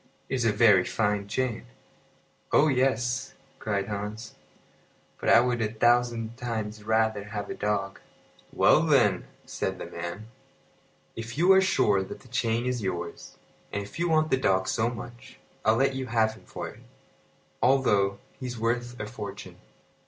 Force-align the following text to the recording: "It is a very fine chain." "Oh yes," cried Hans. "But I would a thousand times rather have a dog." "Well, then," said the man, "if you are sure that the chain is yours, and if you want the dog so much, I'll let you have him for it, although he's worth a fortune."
"It 0.29 0.33
is 0.33 0.45
a 0.45 0.51
very 0.51 0.83
fine 0.83 1.27
chain." 1.27 1.67
"Oh 2.51 2.67
yes," 2.69 3.35
cried 3.59 3.87
Hans. 3.87 4.33
"But 5.19 5.29
I 5.29 5.41
would 5.41 5.61
a 5.61 5.71
thousand 5.71 6.37
times 6.37 6.83
rather 6.83 7.25
have 7.25 7.51
a 7.51 7.53
dog." 7.53 7.99
"Well, 8.51 8.81
then," 8.81 9.25
said 9.45 9.77
the 9.77 9.85
man, 9.85 10.25
"if 11.15 11.37
you 11.37 11.51
are 11.51 11.61
sure 11.61 12.01
that 12.01 12.21
the 12.21 12.27
chain 12.29 12.65
is 12.65 12.81
yours, 12.81 13.37
and 13.71 13.83
if 13.83 13.99
you 13.99 14.09
want 14.09 14.31
the 14.31 14.37
dog 14.37 14.67
so 14.67 14.89
much, 14.89 15.37
I'll 15.63 15.75
let 15.75 15.93
you 15.93 16.07
have 16.07 16.33
him 16.33 16.45
for 16.45 16.67
it, 16.69 16.79
although 17.61 18.17
he's 18.39 18.57
worth 18.57 18.99
a 18.99 19.05
fortune." 19.05 19.57